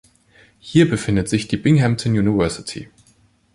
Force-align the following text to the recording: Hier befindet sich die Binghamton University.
Hier 0.57 0.89
befindet 0.89 1.29
sich 1.29 1.47
die 1.47 1.57
Binghamton 1.57 2.13
University. 2.17 2.89